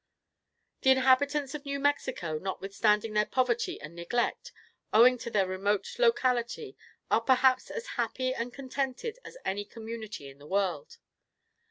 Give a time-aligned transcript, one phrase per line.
[0.81, 4.51] The inhabitants of New Mexico, notwithstanding their poverty and neglect,
[4.91, 6.75] owing to their remote locality,
[7.11, 10.97] are perhaps as happy and contented as any community in the world.